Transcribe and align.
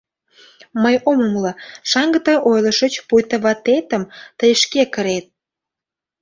Мый 0.83 0.95
ом 1.09 1.17
умыло: 1.27 1.51
шаҥге 1.89 2.19
тый 2.25 2.37
ойлышыч, 2.49 2.93
пуйто 3.07 3.35
ватетым 3.43 4.03
тый 4.37 4.51
шке 4.61 4.83
кырет... 4.93 5.25